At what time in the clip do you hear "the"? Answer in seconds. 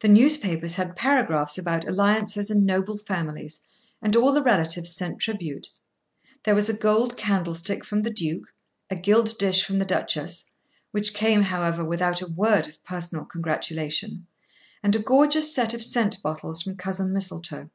0.00-0.08, 4.32-4.40, 8.00-8.08, 9.78-9.84